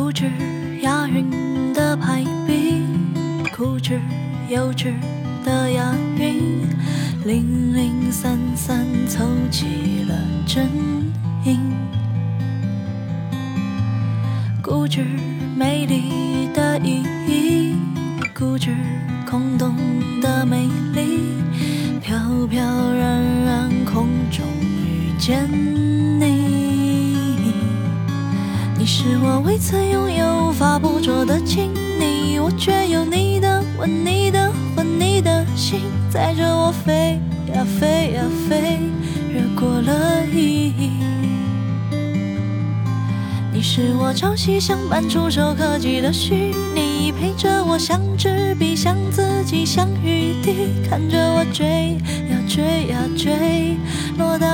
[0.00, 0.24] 固执
[0.80, 2.86] 押韵的排比，
[3.54, 4.00] 固执
[4.48, 4.94] 幼稚
[5.44, 6.62] 的押韵，
[7.26, 10.66] 零零散散凑齐了真
[11.44, 11.60] 音。
[14.62, 15.04] 固执
[15.54, 17.74] 美丽的意义，
[18.34, 18.74] 固执
[19.30, 19.76] 空洞
[20.22, 21.20] 的美丽，
[22.00, 22.58] 飘飘
[22.94, 24.46] 然然空中
[24.82, 25.46] 遇见
[29.50, 37.18] 未曾拥有、无法捕捉的亲昵，我却有你的吻、你的魂、你的心，载着我飞
[37.52, 38.78] 呀飞呀飞，
[39.28, 40.90] 越过了意义。
[43.52, 51.98] 你是我朝夕相伴、触手可及的虚拟，陪着我像纸笔，像自己，像雨滴，看着我追
[52.30, 53.76] 呀追呀追，
[54.16, 54.46] 落到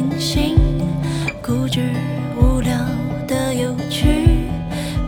[0.00, 0.56] 的零星，
[1.42, 1.90] 固执
[2.36, 2.72] 无聊
[3.26, 4.46] 的有趣，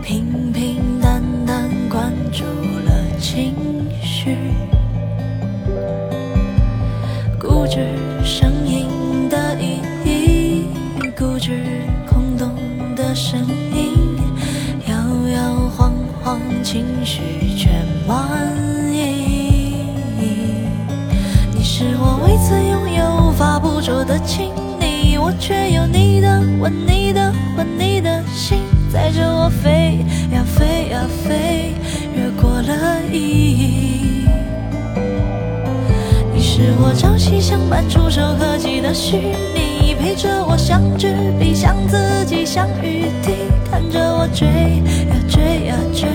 [0.03, 2.43] 平平淡淡关注
[2.85, 3.55] 了情
[4.01, 4.37] 绪。
[7.39, 8.87] 固执声音
[9.29, 10.65] 的意义，
[11.17, 11.63] 固执
[12.07, 12.53] 空洞
[12.95, 13.39] 的声
[13.73, 14.17] 音，
[14.87, 14.95] 摇
[15.29, 17.21] 摇晃晃，情绪
[17.57, 17.69] 却
[18.07, 18.27] 满
[18.91, 19.75] 溢。
[21.55, 24.51] 你是我未曾拥有、无法捕捉的亲，
[25.39, 28.59] 却有你的吻、你的魂、你的心，
[28.91, 31.73] 载着我飞呀飞呀飞，
[32.15, 34.25] 越过了意义。
[36.33, 39.17] 你是我朝夕相伴、触手可及的虚
[39.53, 43.33] 拟，陪着我像纸笔，像自己，像雨滴，
[43.69, 46.07] 看着我追呀追呀追，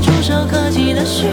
[0.00, 1.26] 触手可及的虚